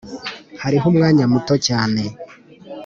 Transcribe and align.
hariho 0.63 0.85
umwanya 0.91 1.23
muto 1.33 1.55
cyane 1.67 2.03